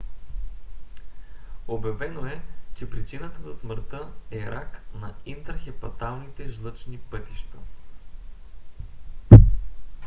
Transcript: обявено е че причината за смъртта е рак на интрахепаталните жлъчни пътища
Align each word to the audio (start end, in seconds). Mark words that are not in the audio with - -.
обявено 1.67 2.25
е 2.25 2.41
че 2.75 2.89
причината 2.89 3.41
за 3.41 3.55
смъртта 3.59 4.11
е 4.31 4.51
рак 4.51 4.81
на 4.95 5.13
интрахепаталните 5.25 6.49
жлъчни 6.49 6.97
пътища 6.97 7.57